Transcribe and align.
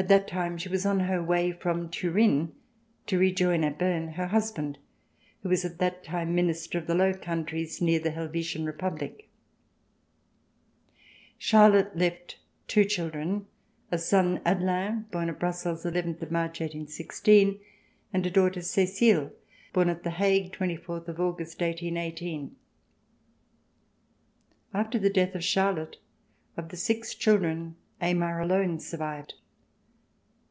At 0.00 0.06
that 0.06 0.28
time 0.28 0.56
she 0.58 0.68
was 0.68 0.86
on 0.86 1.00
her 1.00 1.20
way 1.20 1.50
from 1.50 1.88
Turin 1.90 2.54
to 3.08 3.18
rejoin 3.18 3.64
at 3.64 3.80
Berne 3.80 4.10
her 4.12 4.28
husband 4.28 4.78
who 5.42 5.48
was 5.48 5.64
at 5.64 5.78
that 5.78 6.04
time 6.04 6.36
Minister 6.36 6.78
of 6.78 6.86
the 6.86 6.94
Low 6.94 7.12
Countries 7.12 7.82
near 7.82 7.98
the 7.98 8.12
Helvetian 8.12 8.64
Republic. 8.64 9.28
Charlotte 11.36 11.96
left 11.96 12.38
two 12.68 12.84
children— 12.84 13.46
a 13.90 13.98
son, 13.98 14.40
Hadelin, 14.46 15.10
born 15.10 15.28
at 15.30 15.40
Brussels, 15.40 15.84
11 15.84 16.18
March, 16.30 16.60
1816, 16.60 17.58
and 18.12 18.24
a 18.24 18.30
daughter, 18.30 18.62
Cecile, 18.62 19.32
born 19.72 19.88
at 19.88 20.04
The 20.04 20.10
Hague, 20.10 20.52
24 20.52 20.98
August, 21.08 21.60
1818. 21.60 22.54
After 24.72 24.96
the 25.00 25.10
death 25.10 25.34
of 25.34 25.42
Charlotte, 25.42 25.96
of 26.56 26.68
the 26.68 26.76
six 26.76 27.16
children, 27.16 27.74
Aymar 28.00 28.40
alone 28.40 28.78
survived. 28.78 29.34